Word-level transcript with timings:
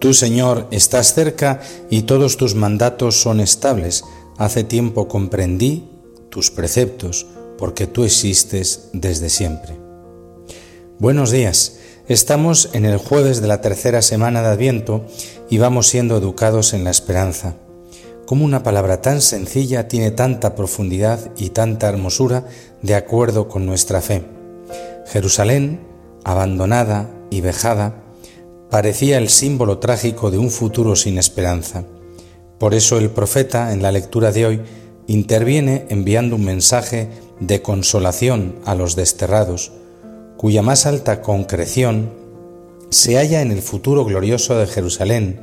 Tú, 0.00 0.14
Señor, 0.14 0.66
estás 0.70 1.12
cerca 1.12 1.60
y 1.90 2.02
todos 2.02 2.38
tus 2.38 2.54
mandatos 2.54 3.20
son 3.20 3.38
estables. 3.38 4.02
Hace 4.38 4.64
tiempo 4.64 5.08
comprendí 5.08 5.90
tus 6.30 6.50
preceptos, 6.50 7.26
porque 7.58 7.86
tú 7.86 8.04
existes 8.04 8.88
desde 8.94 9.28
siempre. 9.28 9.76
Buenos 10.98 11.30
días. 11.30 11.76
Estamos 12.08 12.70
en 12.72 12.86
el 12.86 12.96
jueves 12.96 13.42
de 13.42 13.48
la 13.48 13.60
tercera 13.60 14.00
semana 14.00 14.40
de 14.40 14.48
Adviento 14.48 15.04
y 15.50 15.58
vamos 15.58 15.88
siendo 15.88 16.16
educados 16.16 16.72
en 16.72 16.82
la 16.82 16.90
esperanza. 16.90 17.56
¿Cómo 18.24 18.46
una 18.46 18.62
palabra 18.62 19.02
tan 19.02 19.20
sencilla 19.20 19.86
tiene 19.86 20.12
tanta 20.12 20.54
profundidad 20.54 21.30
y 21.36 21.50
tanta 21.50 21.90
hermosura 21.90 22.46
de 22.80 22.94
acuerdo 22.94 23.48
con 23.48 23.66
nuestra 23.66 24.00
fe? 24.00 24.24
Jerusalén, 25.08 25.80
abandonada 26.24 27.10
y 27.28 27.42
vejada, 27.42 28.02
parecía 28.70 29.18
el 29.18 29.28
símbolo 29.28 29.78
trágico 29.78 30.30
de 30.30 30.38
un 30.38 30.50
futuro 30.50 30.94
sin 30.94 31.18
esperanza. 31.18 31.84
Por 32.58 32.72
eso 32.74 32.98
el 32.98 33.10
profeta, 33.10 33.72
en 33.72 33.82
la 33.82 33.90
lectura 33.90 34.30
de 34.30 34.46
hoy, 34.46 34.60
interviene 35.08 35.86
enviando 35.88 36.36
un 36.36 36.44
mensaje 36.44 37.08
de 37.40 37.62
consolación 37.62 38.54
a 38.64 38.76
los 38.76 38.94
desterrados, 38.94 39.72
cuya 40.36 40.62
más 40.62 40.86
alta 40.86 41.20
concreción 41.20 42.12
se 42.90 43.16
halla 43.16 43.42
en 43.42 43.50
el 43.50 43.60
futuro 43.60 44.04
glorioso 44.04 44.56
de 44.56 44.66
Jerusalén, 44.66 45.40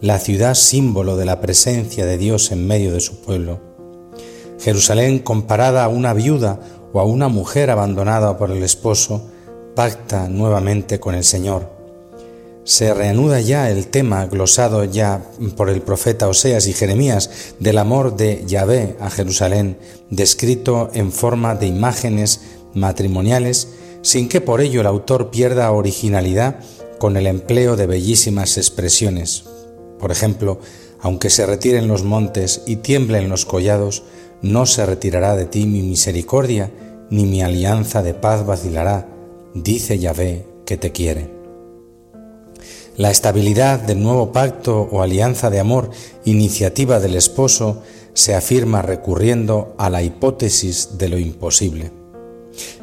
la 0.00 0.18
ciudad 0.18 0.54
símbolo 0.54 1.16
de 1.16 1.26
la 1.26 1.40
presencia 1.40 2.06
de 2.06 2.16
Dios 2.16 2.50
en 2.50 2.66
medio 2.66 2.92
de 2.92 3.00
su 3.00 3.20
pueblo. 3.20 3.60
Jerusalén 4.58 5.18
comparada 5.18 5.84
a 5.84 5.88
una 5.88 6.14
viuda 6.14 6.60
o 6.92 7.00
a 7.00 7.04
una 7.04 7.28
mujer 7.28 7.70
abandonada 7.70 8.38
por 8.38 8.50
el 8.50 8.62
esposo, 8.62 9.28
pacta 9.74 10.28
nuevamente 10.28 10.98
con 10.98 11.14
el 11.14 11.24
Señor 11.24 11.79
se 12.64 12.92
reanuda 12.92 13.40
ya 13.40 13.70
el 13.70 13.86
tema 13.86 14.26
glosado 14.26 14.84
ya 14.84 15.22
por 15.56 15.70
el 15.70 15.80
profeta 15.80 16.28
Oseas 16.28 16.66
y 16.66 16.72
Jeremías 16.72 17.54
del 17.58 17.78
amor 17.78 18.16
de 18.16 18.44
Yahvé 18.46 18.96
a 19.00 19.10
Jerusalén, 19.10 19.78
descrito 20.10 20.90
en 20.92 21.12
forma 21.12 21.54
de 21.54 21.66
imágenes 21.66 22.42
matrimoniales, 22.74 23.68
sin 24.02 24.28
que 24.28 24.40
por 24.40 24.60
ello 24.60 24.80
el 24.80 24.86
autor 24.86 25.30
pierda 25.30 25.70
originalidad 25.72 26.60
con 26.98 27.16
el 27.16 27.26
empleo 27.26 27.76
de 27.76 27.86
bellísimas 27.86 28.58
expresiones. 28.58 29.44
Por 29.98 30.12
ejemplo, 30.12 30.60
aunque 31.00 31.30
se 31.30 31.46
retiren 31.46 31.88
los 31.88 32.04
montes 32.04 32.62
y 32.66 32.76
tiemblen 32.76 33.28
los 33.28 33.46
collados, 33.46 34.02
no 34.42 34.66
se 34.66 34.84
retirará 34.86 35.34
de 35.34 35.46
ti 35.46 35.66
mi 35.66 35.82
misericordia, 35.82 36.70
ni 37.10 37.24
mi 37.24 37.42
alianza 37.42 38.02
de 38.02 38.14
paz 38.14 38.46
vacilará, 38.46 39.08
dice 39.54 39.98
Yahvé 39.98 40.46
que 40.64 40.76
te 40.76 40.92
quiere. 40.92 41.39
La 42.96 43.10
estabilidad 43.10 43.80
del 43.80 44.02
nuevo 44.02 44.32
pacto 44.32 44.88
o 44.90 45.00
alianza 45.00 45.48
de 45.48 45.60
amor, 45.60 45.90
iniciativa 46.24 46.98
del 46.98 47.14
esposo, 47.14 47.82
se 48.14 48.34
afirma 48.34 48.82
recurriendo 48.82 49.74
a 49.78 49.90
la 49.90 50.02
hipótesis 50.02 50.98
de 50.98 51.08
lo 51.08 51.18
imposible. 51.18 51.92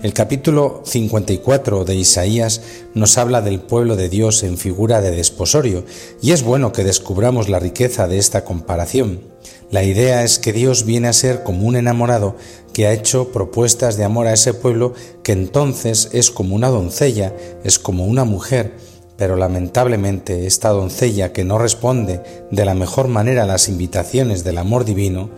El 0.02 0.14
capítulo 0.14 0.82
54 0.86 1.84
de 1.84 1.96
Isaías 1.96 2.62
nos 2.94 3.18
habla 3.18 3.42
del 3.42 3.60
pueblo 3.60 3.96
de 3.96 4.10
Dios 4.10 4.44
en 4.44 4.58
figura 4.58 5.02
de 5.02 5.12
desposorio, 5.12 5.84
y 6.22 6.32
es 6.32 6.42
bueno 6.42 6.72
que 6.72 6.86
descubramos 6.86 7.50
la 7.50 7.60
riqueza 7.60 8.08
de 8.08 8.18
esta 8.18 8.46
comparación. 8.46 9.22
La 9.70 9.84
idea 9.84 10.24
es 10.24 10.40
que 10.40 10.54
Dios 10.54 10.86
viene 10.86 11.10
a 11.10 11.14
ser 11.14 11.44
como 11.44 11.68
un 11.68 11.76
enamorado 11.76 12.38
que 12.74 12.88
ha 12.88 12.94
hecho 12.94 13.32
propuestas 13.32 13.98
de 13.98 14.06
amor 14.06 14.28
a 14.28 14.34
ese 14.34 14.54
pueblo 14.54 14.94
que 15.22 15.34
entonces 15.34 16.10
es 16.14 16.32
como 16.32 16.56
una 16.56 16.70
doncella, 16.70 17.36
es 17.64 17.78
como 17.78 18.06
una 18.06 18.24
mujer, 18.24 18.74
pero 19.18 19.36
lamentablemente 19.36 20.46
esta 20.46 20.70
doncella 20.70 21.34
que 21.34 21.44
no 21.44 21.58
responde 21.58 22.22
de 22.52 22.66
la 22.66 22.76
mejor 22.76 23.08
manera 23.08 23.44
a 23.44 23.48
las 23.48 23.68
invitaciones 23.68 24.44
del 24.44 24.60
amor 24.60 24.86
divino, 24.86 25.32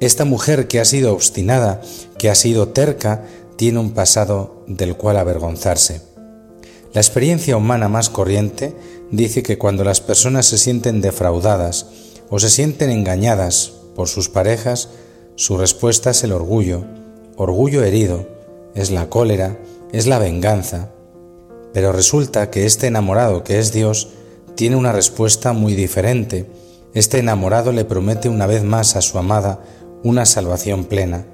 esta 0.00 0.24
mujer 0.24 0.68
que 0.68 0.80
ha 0.80 0.84
sido 0.84 1.12
obstinada, 1.12 1.80
que 2.18 2.30
ha 2.30 2.34
sido 2.34 2.68
terca, 2.68 3.24
tiene 3.56 3.78
un 3.78 3.92
pasado 3.92 4.64
del 4.66 4.96
cual 4.96 5.16
avergonzarse. 5.16 6.02
La 6.92 7.00
experiencia 7.00 7.56
humana 7.56 7.88
más 7.88 8.08
corriente 8.08 8.74
dice 9.10 9.42
que 9.42 9.58
cuando 9.58 9.84
las 9.84 10.00
personas 10.00 10.46
se 10.46 10.58
sienten 10.58 11.00
defraudadas 11.00 11.86
o 12.30 12.38
se 12.38 12.50
sienten 12.50 12.90
engañadas 12.90 13.72
por 13.94 14.08
sus 14.08 14.28
parejas, 14.28 14.88
su 15.34 15.58
respuesta 15.58 16.10
es 16.10 16.24
el 16.24 16.32
orgullo, 16.32 16.84
orgullo 17.36 17.84
herido, 17.84 18.26
es 18.74 18.90
la 18.90 19.08
cólera, 19.08 19.58
es 19.92 20.06
la 20.06 20.18
venganza, 20.18 20.90
pero 21.76 21.92
resulta 21.92 22.50
que 22.50 22.64
este 22.64 22.86
enamorado 22.86 23.44
que 23.44 23.58
es 23.58 23.70
Dios 23.70 24.08
tiene 24.54 24.76
una 24.76 24.92
respuesta 24.92 25.52
muy 25.52 25.74
diferente. 25.74 26.46
Este 26.94 27.18
enamorado 27.18 27.70
le 27.70 27.84
promete 27.84 28.30
una 28.30 28.46
vez 28.46 28.64
más 28.64 28.96
a 28.96 29.02
su 29.02 29.18
amada 29.18 29.62
una 30.02 30.24
salvación 30.24 30.86
plena, 30.86 31.26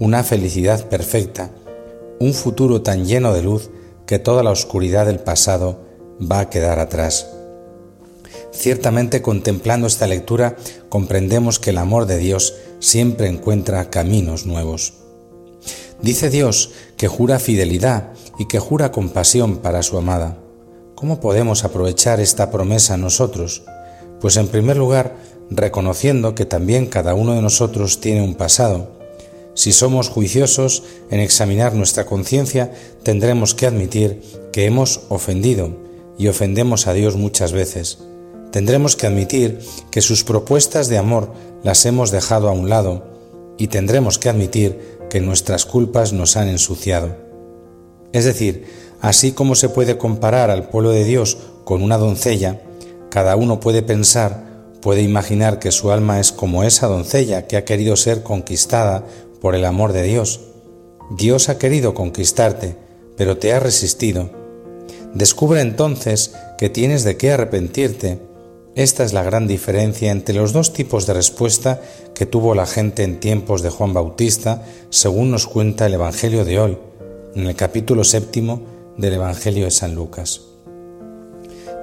una 0.00 0.24
felicidad 0.24 0.88
perfecta, 0.88 1.52
un 2.18 2.34
futuro 2.34 2.82
tan 2.82 3.06
lleno 3.06 3.32
de 3.32 3.44
luz 3.44 3.70
que 4.04 4.18
toda 4.18 4.42
la 4.42 4.50
oscuridad 4.50 5.06
del 5.06 5.20
pasado 5.20 5.84
va 6.20 6.40
a 6.40 6.50
quedar 6.50 6.80
atrás. 6.80 7.28
Ciertamente 8.50 9.22
contemplando 9.22 9.86
esta 9.86 10.08
lectura 10.08 10.56
comprendemos 10.88 11.60
que 11.60 11.70
el 11.70 11.78
amor 11.78 12.06
de 12.06 12.18
Dios 12.18 12.56
siempre 12.80 13.28
encuentra 13.28 13.90
caminos 13.90 14.44
nuevos. 14.44 14.94
Dice 16.02 16.30
Dios 16.30 16.72
que 16.96 17.06
jura 17.06 17.38
fidelidad 17.38 18.12
y 18.38 18.46
que 18.46 18.58
jura 18.58 18.92
compasión 18.92 19.58
para 19.58 19.82
su 19.82 19.96
amada. 19.98 20.38
¿Cómo 20.94 21.20
podemos 21.20 21.64
aprovechar 21.64 22.20
esta 22.20 22.50
promesa 22.50 22.96
nosotros? 22.96 23.62
Pues 24.20 24.36
en 24.36 24.48
primer 24.48 24.76
lugar, 24.76 25.16
reconociendo 25.50 26.34
que 26.34 26.44
también 26.44 26.86
cada 26.86 27.14
uno 27.14 27.34
de 27.34 27.42
nosotros 27.42 28.00
tiene 28.00 28.22
un 28.22 28.34
pasado. 28.34 28.92
Si 29.54 29.72
somos 29.72 30.08
juiciosos 30.08 30.82
en 31.10 31.20
examinar 31.20 31.74
nuestra 31.74 32.06
conciencia, 32.06 32.72
tendremos 33.02 33.54
que 33.54 33.66
admitir 33.66 34.20
que 34.52 34.66
hemos 34.66 35.02
ofendido 35.08 35.70
y 36.18 36.28
ofendemos 36.28 36.86
a 36.86 36.92
Dios 36.92 37.16
muchas 37.16 37.52
veces. 37.52 37.98
Tendremos 38.50 38.96
que 38.96 39.06
admitir 39.06 39.60
que 39.90 40.00
sus 40.00 40.24
propuestas 40.24 40.88
de 40.88 40.98
amor 40.98 41.32
las 41.62 41.86
hemos 41.86 42.10
dejado 42.10 42.48
a 42.48 42.52
un 42.52 42.68
lado 42.68 43.04
y 43.58 43.68
tendremos 43.68 44.18
que 44.18 44.28
admitir 44.28 44.98
que 45.10 45.20
nuestras 45.20 45.66
culpas 45.66 46.12
nos 46.12 46.36
han 46.36 46.48
ensuciado. 46.48 47.23
Es 48.14 48.24
decir, 48.24 48.64
así 49.00 49.32
como 49.32 49.56
se 49.56 49.68
puede 49.68 49.98
comparar 49.98 50.48
al 50.48 50.68
pueblo 50.68 50.90
de 50.90 51.02
Dios 51.02 51.36
con 51.64 51.82
una 51.82 51.98
doncella, 51.98 52.60
cada 53.10 53.34
uno 53.34 53.58
puede 53.58 53.82
pensar, 53.82 54.44
puede 54.80 55.02
imaginar 55.02 55.58
que 55.58 55.72
su 55.72 55.90
alma 55.90 56.20
es 56.20 56.30
como 56.30 56.62
esa 56.62 56.86
doncella 56.86 57.48
que 57.48 57.56
ha 57.56 57.64
querido 57.64 57.96
ser 57.96 58.22
conquistada 58.22 59.04
por 59.40 59.56
el 59.56 59.64
amor 59.64 59.92
de 59.92 60.04
Dios. 60.04 60.42
Dios 61.10 61.48
ha 61.48 61.58
querido 61.58 61.92
conquistarte, 61.92 62.76
pero 63.16 63.36
te 63.36 63.52
ha 63.52 63.58
resistido. 63.58 64.30
Descubre 65.12 65.60
entonces 65.60 66.36
que 66.56 66.70
tienes 66.70 67.02
de 67.02 67.16
qué 67.16 67.32
arrepentirte. 67.32 68.20
Esta 68.76 69.02
es 69.02 69.12
la 69.12 69.24
gran 69.24 69.48
diferencia 69.48 70.12
entre 70.12 70.36
los 70.36 70.52
dos 70.52 70.72
tipos 70.72 71.06
de 71.06 71.14
respuesta 71.14 71.82
que 72.14 72.26
tuvo 72.26 72.54
la 72.54 72.66
gente 72.66 73.02
en 73.02 73.18
tiempos 73.18 73.62
de 73.62 73.70
Juan 73.70 73.92
Bautista, 73.92 74.62
según 74.90 75.32
nos 75.32 75.48
cuenta 75.48 75.86
el 75.86 75.94
Evangelio 75.94 76.44
de 76.44 76.60
hoy 76.60 76.78
en 77.34 77.46
el 77.46 77.56
capítulo 77.56 78.04
séptimo 78.04 78.62
del 78.96 79.14
Evangelio 79.14 79.64
de 79.64 79.70
San 79.70 79.94
Lucas. 79.94 80.42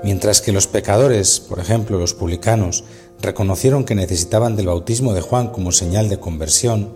Mientras 0.03 0.41
que 0.41 0.51
los 0.51 0.67
pecadores, 0.67 1.39
por 1.39 1.59
ejemplo 1.59 1.99
los 1.99 2.13
publicanos, 2.13 2.83
reconocieron 3.21 3.83
que 3.83 3.95
necesitaban 3.95 4.55
del 4.55 4.67
bautismo 4.67 5.13
de 5.13 5.21
Juan 5.21 5.49
como 5.49 5.71
señal 5.71 6.09
de 6.09 6.19
conversión, 6.19 6.89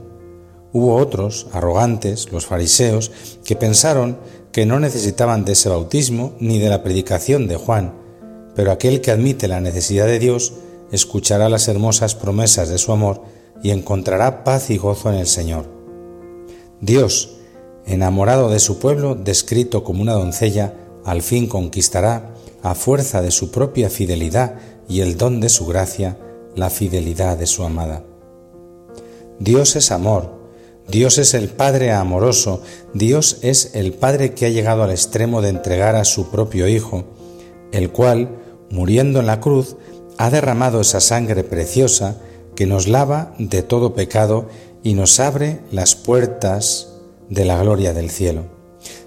hubo 0.74 0.96
otros, 0.96 1.48
arrogantes, 1.52 2.32
los 2.32 2.46
fariseos, 2.46 3.12
que 3.44 3.56
pensaron 3.56 4.18
que 4.52 4.66
no 4.66 4.80
necesitaban 4.80 5.46
de 5.46 5.52
ese 5.52 5.70
bautismo 5.70 6.34
ni 6.40 6.60
de 6.60 6.70
la 6.70 6.82
predicación 6.82 7.48
de 7.48 7.58
Juan, 7.58 7.94
pero 8.56 8.72
aquel 8.72 9.02
que 9.02 9.12
admite 9.12 9.48
la 9.48 9.60
necesidad 9.60 10.08
de 10.08 10.20
Dios 10.20 10.54
escuchará 10.92 11.50
las 11.50 11.68
hermosas 11.68 12.16
promesas 12.16 12.70
de 12.70 12.78
su 12.78 12.92
amor 12.92 13.22
y 13.62 13.72
encontrará 13.72 14.44
paz 14.44 14.70
y 14.70 14.78
gozo 14.78 15.10
en 15.10 15.16
el 15.16 15.28
Señor. 15.28 15.66
Dios, 16.82 17.35
enamorado 17.86 18.50
de 18.50 18.60
su 18.60 18.80
pueblo, 18.80 19.16
descrito 19.16 19.84
como 19.84 20.02
una 20.02 20.14
doncella, 20.14 20.74
al 21.04 21.22
fin 21.22 21.48
conquistará, 21.48 22.34
a 22.64 22.74
fuerza 22.74 23.22
de 23.22 23.32
su 23.32 23.52
propia 23.52 23.90
fidelidad 23.90 24.56
y 24.90 25.02
el 25.02 25.18
don 25.18 25.40
de 25.40 25.50
su 25.50 25.66
gracia, 25.66 26.18
la 26.56 26.70
fidelidad 26.70 27.38
de 27.38 27.46
su 27.46 27.64
amada. 27.64 28.04
Dios 29.40 29.76
es 29.76 29.92
amor, 29.92 30.34
Dios 30.88 31.18
es 31.18 31.34
el 31.34 31.50
Padre 31.50 31.92
amoroso, 31.92 32.62
Dios 32.94 33.38
es 33.42 33.72
el 33.74 33.94
Padre 33.94 34.34
que 34.34 34.46
ha 34.46 34.50
llegado 34.50 34.84
al 34.84 34.92
extremo 34.92 35.42
de 35.42 35.50
entregar 35.50 35.96
a 35.96 36.06
su 36.06 36.30
propio 36.30 36.68
Hijo, 36.68 37.04
el 37.72 37.92
cual, 37.92 38.38
muriendo 38.70 39.20
en 39.20 39.28
la 39.28 39.40
cruz, 39.40 39.76
ha 40.18 40.30
derramado 40.30 40.82
esa 40.82 41.02
sangre 41.02 41.44
preciosa 41.44 42.18
que 42.56 42.66
nos 42.66 42.88
lava 42.88 43.36
de 43.38 43.62
todo 43.64 43.94
pecado 43.94 44.48
y 44.84 44.94
nos 44.94 45.20
abre 45.20 45.60
las 45.72 45.96
puertas 45.96 46.95
de 47.30 47.46
la 47.46 47.62
gloria 47.62 47.94
del 47.94 48.10
cielo. 48.10 48.56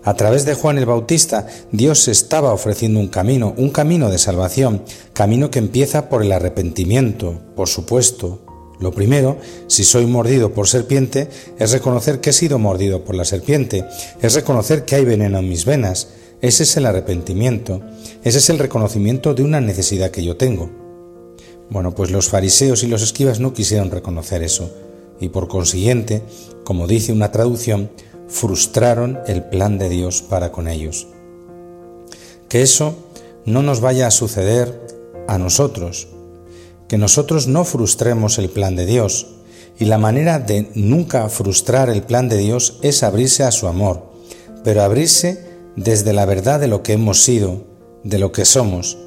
A 0.05 0.15
través 0.15 0.45
de 0.45 0.55
Juan 0.55 0.79
el 0.79 0.87
Bautista, 0.87 1.47
Dios 1.71 2.09
estaba 2.09 2.53
ofreciendo 2.53 2.99
un 2.99 3.09
camino, 3.09 3.55
un 3.57 3.71
camino 3.71 4.11
de 4.11 4.19
salvación, 4.19 4.83
camino 5.13 5.51
que 5.51 5.59
empieza 5.59 6.09
por 6.09 6.23
el 6.23 6.33
arrepentimiento, 6.33 7.41
por 7.55 7.69
supuesto. 7.69 8.41
Lo 8.81 8.93
primero, 8.93 9.39
si 9.67 9.85
soy 9.85 10.07
mordido 10.07 10.55
por 10.55 10.69
serpiente, 10.69 11.29
es 11.59 11.73
reconocer 11.73 12.21
que 12.21 12.31
he 12.31 12.33
sido 12.33 12.59
mordido 12.59 13.05
por 13.05 13.17
la 13.17 13.25
serpiente, 13.25 13.85
es 14.23 14.35
reconocer 14.35 14.85
que 14.85 14.95
hay 14.95 15.05
veneno 15.05 15.39
en 15.39 15.49
mis 15.49 15.65
venas. 15.65 16.09
Ese 16.41 16.63
es 16.63 16.77
el 16.77 16.87
arrepentimiento, 16.87 17.83
ese 18.23 18.39
es 18.39 18.49
el 18.51 18.61
reconocimiento 18.61 19.35
de 19.35 19.43
una 19.43 19.61
necesidad 19.61 20.13
que 20.13 20.25
yo 20.25 20.37
tengo. 20.37 20.71
Bueno, 21.71 21.95
pues 21.95 22.11
los 22.11 22.29
fariseos 22.29 22.85
y 22.85 22.87
los 22.87 23.03
escribas 23.03 23.41
no 23.41 23.53
quisieron 23.53 23.91
reconocer 23.91 24.45
eso, 24.45 24.71
y 25.21 25.29
por 25.29 25.49
consiguiente, 25.49 26.23
como 26.65 26.87
dice 26.87 27.13
una 27.13 27.33
traducción, 27.33 27.91
frustraron 28.29 29.19
el 29.27 29.43
plan 29.43 29.79
de 29.79 29.89
Dios 29.89 30.23
para 30.23 30.53
con 30.53 30.69
ellos. 30.69 31.07
Que 32.49 32.63
eso 32.63 32.95
no 33.45 33.63
nos 33.63 33.81
vaya 33.81 34.07
a 34.07 34.11
suceder 34.11 34.87
a 35.27 35.39
nosotros, 35.39 36.09
que 36.89 36.99
nosotros 36.99 37.47
no 37.47 37.65
frustremos 37.65 38.39
el 38.39 38.51
plan 38.51 38.77
de 38.77 38.87
Dios, 38.87 39.27
y 39.79 39.85
la 39.85 39.99
manera 39.99 40.39
de 40.39 40.71
nunca 40.75 41.29
frustrar 41.29 41.89
el 41.89 42.03
plan 42.03 42.29
de 42.29 42.37
Dios 42.39 42.79
es 42.83 43.03
abrirse 43.03 43.45
a 43.45 43.53
su 43.53 43.69
amor, 43.69 44.13
pero 44.65 44.83
abrirse 44.83 45.47
desde 45.77 46.13
la 46.13 46.27
verdad 46.27 46.59
de 46.59 46.67
lo 46.67 46.83
que 46.83 46.95
hemos 46.95 47.23
sido, 47.23 47.65
de 48.03 48.19
lo 48.19 48.33
que 48.33 48.45
somos, 48.45 48.99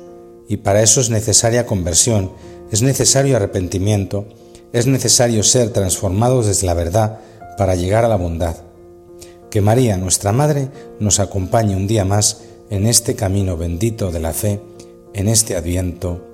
y 0.48 0.58
para 0.58 0.82
eso 0.82 1.02
es 1.02 1.10
necesaria 1.10 1.66
conversión, 1.66 2.32
es 2.72 2.82
necesario 2.82 3.36
arrepentimiento, 3.36 4.26
es 4.74 4.88
necesario 4.88 5.44
ser 5.44 5.72
transformados 5.72 6.48
desde 6.48 6.68
la 6.68 6.74
verdad 6.74 7.20
para 7.58 7.76
llegar 7.76 8.06
a 8.06 8.10
la 8.10 8.16
bondad. 8.16 8.56
Que 9.52 9.62
María, 9.62 9.98
nuestra 9.98 10.32
Madre, 10.32 10.70
nos 11.00 11.20
acompañe 11.20 11.76
un 11.76 11.86
día 11.86 12.06
más 12.06 12.42
en 12.70 12.88
este 12.88 13.16
camino 13.16 13.58
bendito 13.58 14.10
de 14.10 14.22
la 14.22 14.32
fe, 14.32 14.62
en 15.14 15.28
este 15.28 15.58
adviento, 15.58 16.26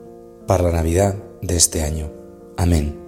para 0.46 0.64
la 0.64 0.72
Navidad 0.72 1.16
de 1.42 1.58
este 1.58 1.82
año. 1.82 2.12
Amén. 2.58 3.07